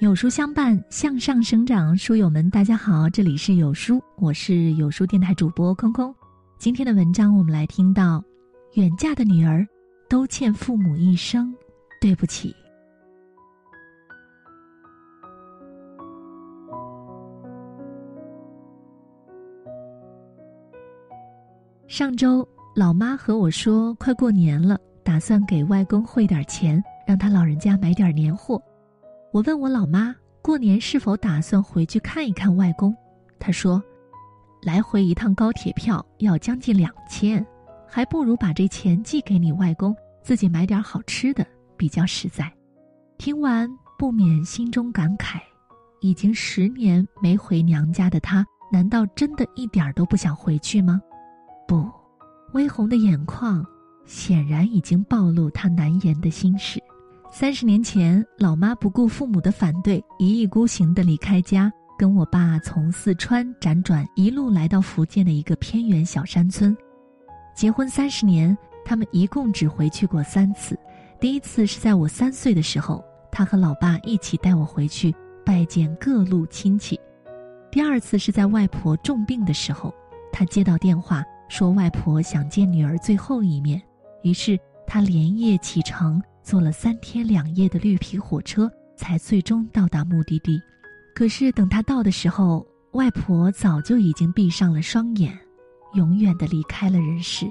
[0.00, 1.96] 有书相伴，向上生长。
[1.96, 6.12] 书友们，大家好，这里是有书，我是有书电台主播空空。
[6.58, 8.22] 今天的文章，我们来听到：
[8.72, 9.64] 远嫁的女儿
[10.08, 11.54] 都欠父母一生
[12.00, 12.54] 对不起。
[21.86, 28.60] 上周，老妈和我说，快过年了，打算给外公汇点钱，让他老人家买点年货。
[29.34, 32.94] 我问我老妈过年是否打算回去看一看外公，
[33.40, 33.82] 她说，
[34.62, 37.44] 来回一趟高铁票要将近两千，
[37.84, 41.44] 还不如把这钱寄给你外公，自己买点好吃的
[41.76, 42.48] 比较实在。
[43.18, 45.40] 听完不免心中感慨，
[46.00, 51.02] 已经十年没回娘家的她，难道真的一点都不想回去吗？
[51.66, 51.90] 不，
[52.52, 53.66] 微红的眼眶
[54.04, 56.80] 显然已经暴露她难言的心事。
[57.36, 61.68] 三十年前，老妈不顾父母的反对，一意孤行的离开家，
[61.98, 66.76] 跟我爸从四川辗转一路来到福建的一个偏远小山村。
[67.52, 70.78] 结婚三十年，他们一共只回去过三次。
[71.18, 75.12] 第一次是在我三岁的时候，他和老爸一起带我回去
[75.44, 76.96] 拜见各路亲戚。
[77.68, 79.92] 第二次是在外婆重病的时候，
[80.30, 83.82] 他接到电话说外婆想见女儿最后一面，
[84.22, 86.22] 于是他连夜启程。
[86.44, 90.60] 坐了三天两夜的绿皮火车，才最终到达目的地。
[91.14, 95.36] 可是等他到的时候，外婆早就已经闭上了双眼，
[95.94, 97.50] 永远的离开了人世。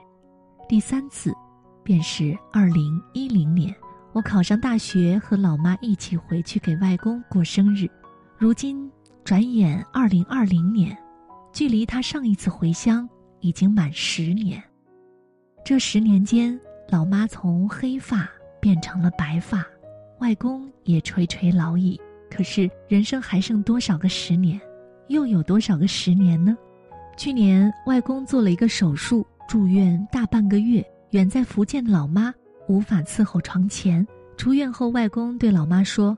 [0.69, 1.33] 第三次，
[1.83, 3.75] 便是二零一零年，
[4.13, 7.89] 我考上大学，和老妈一起回去给外公过生日。
[8.37, 8.89] 如今
[9.23, 10.95] 转眼二零二零年，
[11.51, 14.61] 距离他上一次回乡已经满十年。
[15.65, 18.29] 这十年间，老妈从黑发。
[18.63, 19.61] 变成了白发，
[20.19, 21.99] 外公也垂垂老矣。
[22.31, 24.57] 可是人生还剩多少个十年？
[25.09, 26.57] 又有多少个十年呢？
[27.17, 30.81] 去年外公做了一个手术，住院大半个月。
[31.09, 32.33] 远在福建的老妈
[32.69, 34.07] 无法伺候床前。
[34.37, 36.17] 出院后，外公对老妈说：“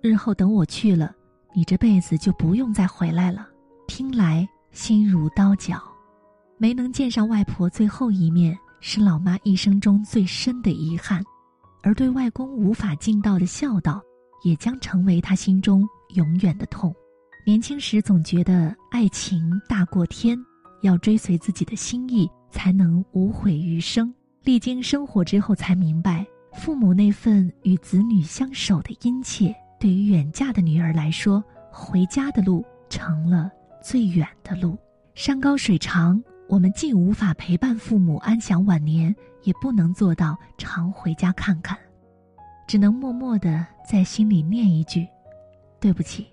[0.00, 1.12] 日后等我去了，
[1.52, 3.48] 你这辈子就不用再回来了。”
[3.88, 5.82] 听来心如刀绞。
[6.56, 11.20] 没能见上外婆最后一面，是老妈一生中最深的遗憾。
[11.84, 14.02] 而对外公无法尽到的孝道，
[14.42, 16.92] 也将成为他心中永远的痛。
[17.46, 20.36] 年轻时总觉得爱情大过天，
[20.80, 24.12] 要追随自己的心意才能无悔余生。
[24.44, 33.50] 历经生活之后，才明白父母那份与子女相守的殷切，对于远嫁的女儿来说，回家的路成了
[33.82, 34.74] 最远的路。
[35.14, 39.14] 山高水长，我们既无法陪伴父母安享晚年。
[39.44, 41.78] 也不能做到常回家看看，
[42.66, 45.06] 只能默默的在心里念一句
[45.78, 46.26] ：“对不起，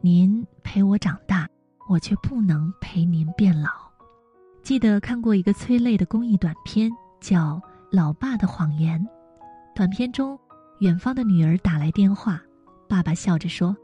[0.00, 1.46] 您陪我长大，
[1.90, 3.68] 我却不能陪您变老。”
[4.64, 7.56] 记得看过一个催泪的公益短片，叫
[7.90, 8.98] 《老爸的谎言》。
[9.74, 10.38] 短片中，
[10.80, 12.40] 远方的女儿打来电话，
[12.88, 13.76] 爸爸笑着说：“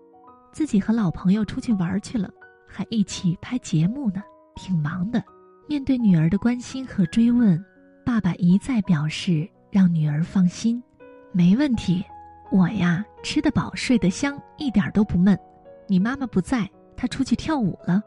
[0.53, 2.30] 自己和老朋友出去玩去了，
[2.66, 4.22] 还一起拍节目呢，
[4.54, 5.22] 挺忙的。”
[5.69, 7.62] 面对女儿的关心和追问。
[8.05, 10.83] 爸爸一再表示让女儿放心，
[11.31, 12.03] 没问题。
[12.51, 15.39] 我呀，吃得饱，睡得香，一点都不闷。
[15.87, 18.03] 你妈妈不在，她出去跳舞了。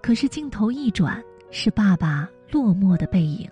[0.00, 1.20] 可是镜头一转，
[1.50, 3.50] 是爸爸落寞的背影。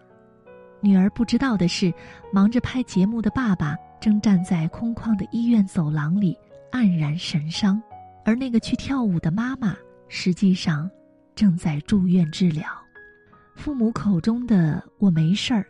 [0.81, 1.93] 女儿不知道的是，
[2.33, 6.39] 忙着拍节目的爸爸正站在空旷的医院走廊里
[6.71, 7.83] 黯然神伤，
[8.25, 9.75] 而那个去跳舞的妈妈，
[10.06, 10.89] 实际上
[11.34, 12.65] 正在住院治疗。
[13.54, 15.65] 父母口中的“我没事儿”，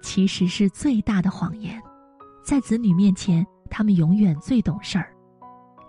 [0.00, 1.80] 其实是最大的谎言。
[2.44, 5.12] 在子女面前，他们永远最懂事儿。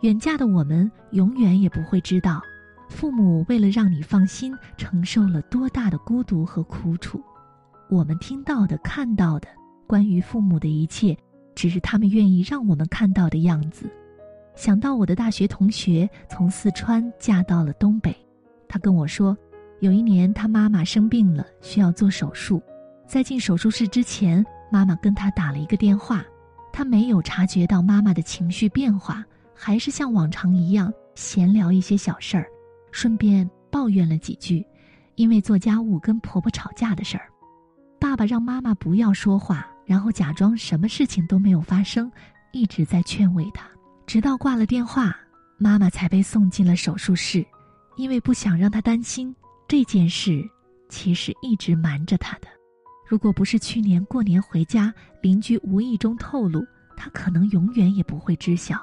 [0.01, 2.41] 远嫁的我们，永远也不会知道，
[2.89, 7.21] 父母为了让你放心，承受了多大的孤独和苦楚。
[7.89, 9.47] 我们听到的、看到的，
[9.87, 11.17] 关于父母的一切，
[11.53, 13.89] 只是他们愿意让我们看到的样子。
[14.55, 18.15] 想到我的大学同学从四川嫁到了东北，
[18.67, 19.37] 他跟我说。
[19.85, 22.59] 有一年，他妈妈生病了，需要做手术。
[23.07, 26.25] 在进手术室之前，妈妈跟他打了一个电话。
[26.73, 29.23] 他没有察觉到妈妈的情绪变化，
[29.53, 32.47] 还是像往常一样闲聊一些小事儿，
[32.91, 34.65] 顺便抱怨了几句，
[35.13, 37.29] 因为做家务跟婆婆吵架的事儿。
[37.99, 42.11] 爸爸让妈妈不要说话，然后假装什么事情都没有发生，
[42.51, 43.67] 一直在劝慰她。
[44.07, 45.15] 直到挂了电话，
[45.59, 47.45] 妈妈才被送进了手术室，
[47.97, 49.33] 因为不想让她担心。
[49.77, 50.41] 这件事
[50.87, 52.47] 其实一直瞒着他的，
[53.05, 58.79] 如果不是去年过年回家，邻居无意中透露，他可能永远也不会知晓。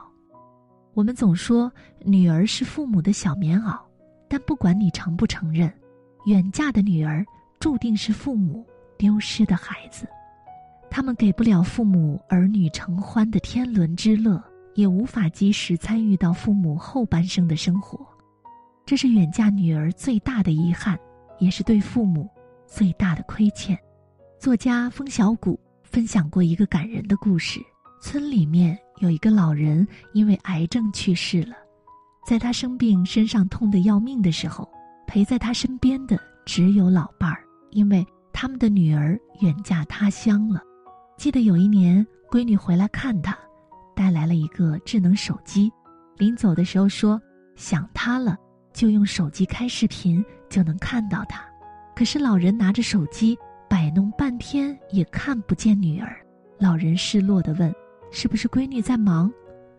[0.92, 1.72] 我们总说
[2.04, 3.80] 女儿是父母的小棉袄，
[4.28, 5.72] 但不管你承不承认，
[6.26, 7.24] 远嫁的女儿
[7.58, 8.62] 注定是父母
[8.98, 10.06] 丢失的孩子。
[10.90, 14.44] 他们给不了父母儿女承欢的天伦之乐，
[14.74, 18.06] 也无法及时参与到父母后半生的生活，
[18.92, 21.00] 这是远嫁女儿最大的遗憾，
[21.38, 22.28] 也是对父母
[22.66, 23.74] 最大的亏欠。
[24.38, 27.58] 作家风小谷分享过一个感人的故事：
[28.02, 31.56] 村里面有一个老人因为癌症去世了，
[32.26, 34.70] 在他生病、身上痛得要命的时候，
[35.06, 40.60] 陪在他身边的只有老伴儿，因为他们的女儿远嫁他乡了。
[41.16, 43.34] 记得有一年，闺女回来看他，
[43.96, 45.72] 带来了一个智能手机，
[46.18, 47.18] 临走的时候说
[47.56, 48.36] 想他了，
[48.72, 51.44] 就用手机开视频就能看到他。
[51.94, 53.38] 可是老人拿着手机。
[53.68, 56.14] 摆弄半天也看不见女儿，
[56.58, 57.74] 老人失落地问
[58.12, 59.32] ：“是不是闺女在忙，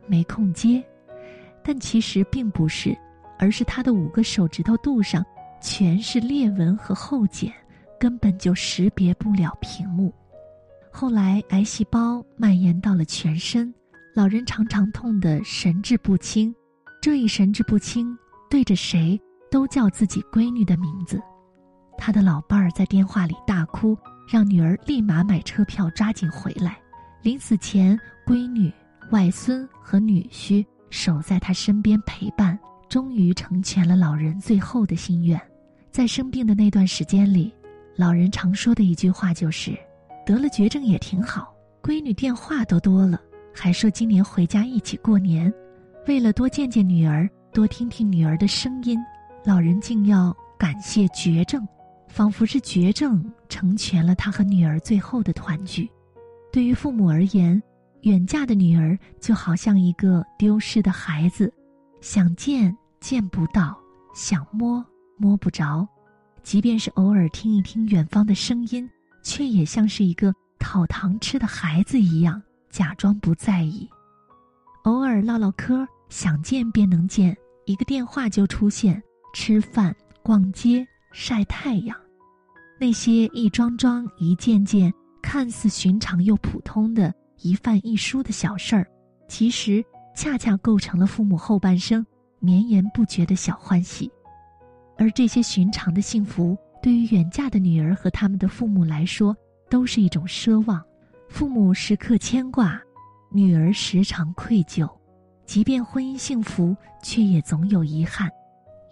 [0.08, 0.84] 没空接？”
[1.64, 2.98] 但其实并不是，
[3.38, 5.24] 而是他的五个手指头肚上
[5.62, 7.54] 全是裂纹和厚茧，
[8.00, 10.12] 根本就识别不了屏幕。
[10.92, 13.72] 后来癌细胞蔓延到了全身，
[14.16, 16.52] 老人常常痛得神志不清，
[17.00, 18.18] 这一神志不清，
[18.54, 19.20] 对着谁
[19.50, 21.20] 都叫自己闺女的名字。
[21.98, 23.98] 他的老伴儿在电话里大哭，
[24.32, 26.78] 让女儿立马买车票，抓紧回来。
[27.24, 28.72] 临死前，闺女、
[29.10, 32.56] 外孙和女婿守在他身边陪伴，
[32.88, 35.42] 终于成全了老人最后的心愿。
[35.90, 37.52] 在生病的那段时间里，
[37.96, 39.76] 老人常说的一句话就是
[40.28, 41.52] ：“得了绝症也挺好，
[41.82, 43.20] 闺女电话都多了，
[43.52, 45.52] 还说今年回家一起过年。”
[46.06, 49.00] 为了多见见女儿，多听听女儿的声音，
[49.46, 51.66] 老人竟要感谢绝症。
[52.08, 55.90] 仿佛是绝症成全了他和女儿最后的团聚。
[56.52, 57.62] 对于父母而言，
[58.02, 61.52] 远嫁的女儿就好像一个丢失的孩子，
[62.02, 63.76] 想见见不到，
[64.14, 64.86] 想摸
[65.18, 65.88] 摸不着。
[66.44, 68.88] 即便是偶尔听一听远方的声音，
[69.24, 72.40] 却也像是一个讨糖吃的孩子一样，
[72.70, 73.90] 假装不在意。
[74.84, 79.02] 偶尔唠唠嗑，想见便能见，一个电话就出现。
[79.36, 81.98] 吃饭、逛街、晒太阳。
[82.80, 84.94] 那些一桩桩、一件件
[85.24, 88.86] 看似寻常又普通的一饭一书的小事儿，
[89.28, 89.84] 其实
[90.16, 92.06] 恰恰构成了父母后半生
[92.38, 94.08] 绵延不绝的小欢喜。
[95.00, 99.36] 而这些寻常的幸福，对于远嫁的女儿和他们的父母来说，
[99.68, 100.80] 都是一种奢望。
[101.28, 102.80] 父母时刻牵挂，
[103.32, 104.88] 女儿时常愧疚，
[105.46, 108.30] 即便婚姻幸福，却也总有遗憾。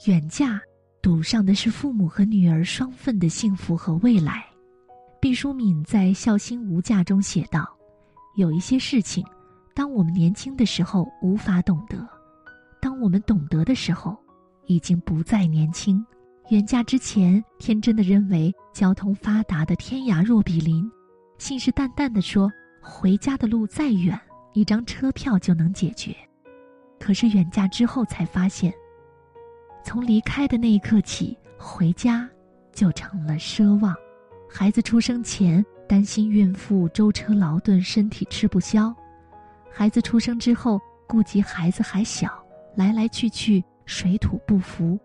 [0.05, 0.61] 远嫁。
[1.03, 4.45] 赌上的是父母和女儿双份的幸福和未来。
[5.19, 7.67] 毕淑敏在《孝心无价》中写道
[8.37, 9.25] ：“有一些事情，
[9.73, 12.07] 当我们年轻的时候无法懂得，
[12.79, 14.15] 当我们懂得的时候，
[14.67, 16.05] 已经不再年轻。
[16.49, 20.87] 远嫁之前，天真的认为交通发达的天涯若比邻，
[21.39, 22.47] 信誓旦旦地说
[22.79, 24.19] 回家的路再远，
[24.53, 26.15] 一张车票就能解决。
[27.01, 28.71] 可是远嫁之后才发现。”
[29.83, 32.29] 从离开的那一刻起，回家
[32.71, 33.95] 就成了奢望。
[34.47, 38.93] 孩子出生前，担心孕妇舟车劳顿，身体吃不消；
[39.71, 42.31] 孩子出生之后，顾及孩子还小，
[42.75, 44.99] 来来去去水土不服；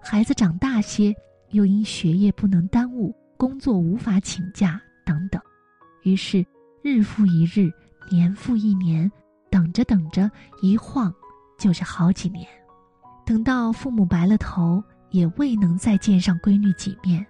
[0.00, 1.12] 孩子长大些，
[1.50, 5.42] 又因学业不能耽误，工作无法请假等等。
[6.04, 6.46] 于是，
[6.82, 7.72] 日复一日，
[8.10, 9.10] 年复一年，
[9.50, 10.30] 等着等着，
[10.62, 11.12] 一晃
[11.64, 12.46] 就是好几年。
[13.24, 17.24] 等到父母白了头，也未能再见上闺女几面。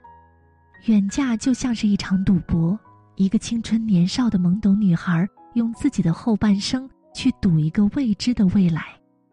[0.86, 2.76] 远嫁就像是一场赌博，
[3.14, 8.86] 一个青春年少的懵懂女孩，用自己的后半生去赌一个未知的未来，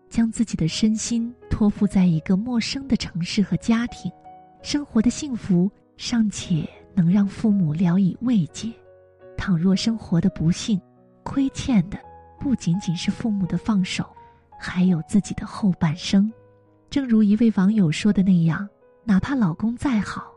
[0.07, 4.11] 将自己的身心托付在一个陌生的城市和家庭，
[4.61, 5.67] 生活的幸福
[5.97, 8.71] 尚且能让父母聊以慰藉，
[9.35, 10.79] 倘若生活的不幸，
[11.23, 11.97] 亏欠的
[12.39, 14.05] 不仅仅是父母的放手，
[14.63, 16.31] 还有自己的后半生。
[16.89, 18.67] 正如一位网友说的那样，
[19.03, 20.31] 哪怕老公再好，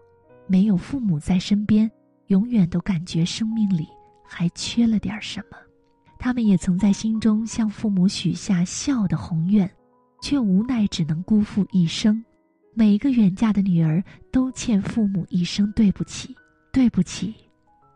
[0.46, 1.90] 没有父母在身边，
[2.28, 3.86] 永远都感觉生命里
[4.26, 5.58] 还缺了点什么。
[6.18, 9.70] 他们也曾在心中向父母许下孝的宏愿，
[10.22, 12.24] 却无奈只能辜负一生。
[12.72, 14.02] 每一个远嫁的女儿
[14.32, 16.34] 都欠父母一声对不起，
[16.72, 17.34] 对不起，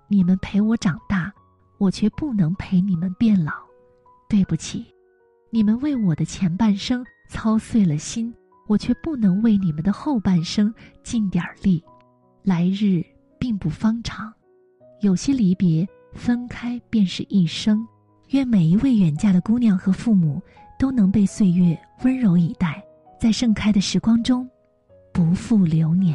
[0.09, 1.33] 你们陪我长大，
[1.79, 3.53] 我却不能陪你们变老。
[4.29, 4.85] 对不起，
[5.51, 8.35] 你们为我的前半生操碎了心。
[8.67, 10.71] 我却不能为你们的后半生
[11.03, 11.83] 尽点力，
[12.43, 13.03] 来日
[13.39, 14.31] 并不方长，
[15.01, 17.83] 有些离别分开便是一生。
[18.33, 20.39] 愿每一位远嫁的姑娘和父母
[20.79, 21.75] 都能被岁月
[22.05, 22.85] 温柔以待，
[23.19, 24.47] 在盛开的时光中，
[25.15, 26.15] 不负流年。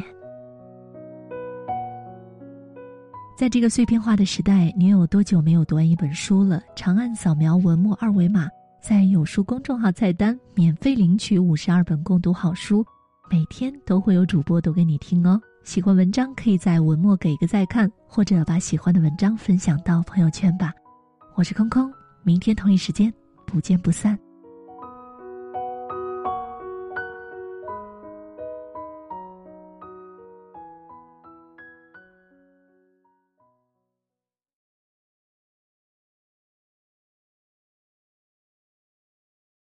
[3.36, 6.62] 在这个碎片化的时代，你有多久没有读完一本书了？
[6.76, 8.48] 长按扫描文末二维码，
[8.86, 12.84] 在有书公众号菜单免费领取五十二本共读好书，
[13.30, 15.40] 每天都会有主播读给你听哦。
[15.62, 20.70] 喜欢文章可以在文末给个再看，或者把喜欢的文章分享到朋友圈吧。
[21.34, 21.90] 我是空空，
[22.24, 23.10] 明天同一时间
[23.46, 24.18] 不见不散。